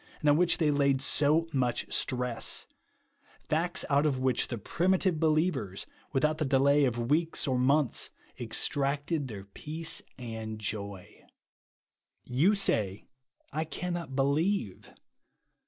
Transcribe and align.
and 0.19 0.27
on 0.31 0.35
which 0.35 0.57
they 0.57 0.71
laid 0.71 0.99
so 0.99 1.47
much 1.53 1.85
stress; 1.93 2.65
facts 3.39 3.85
out 3.87 4.03
of 4.03 4.17
which 4.17 4.47
the 4.47 4.57
primitive 4.57 5.19
believers,, 5.19 5.85
without 6.11 6.39
the 6.39 6.43
delay 6.43 6.85
of 6.85 7.11
weeks 7.11 7.47
or 7.47 7.55
months, 7.59 8.09
ex 8.39 8.67
tracted 8.67 9.27
their 9.27 9.43
peace 9.45 10.01
and 10.17 10.57
joy. 10.57 11.21
You 12.23 12.55
say, 12.55 13.05
I 13.53 13.63
cannot 13.63 14.15
believe. 14.15 14.91